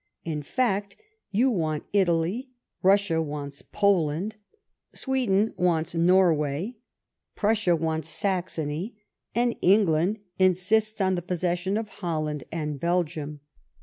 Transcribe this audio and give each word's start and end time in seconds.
In 0.25 0.41
fact, 0.41 0.95
yea 1.29 1.45
want 1.45 1.83
Italy, 1.93 2.49
Russia 2.81 3.21
wants 3.21 3.61
Poland, 3.71 4.35
Sweden 4.93 5.53
wants 5.57 5.93
Norway, 5.93 6.73
Prussia 7.35 7.75
wants 7.75 8.09
Saxony, 8.09 8.95
and 9.35 9.55
England 9.61 10.17
insists 10.39 11.01
on 11.01 11.13
the 11.13 11.21
possession 11.21 11.77
of 11.77 11.87
Holland 12.01 12.45
and 12.51 12.79
Belgium. 12.79 13.41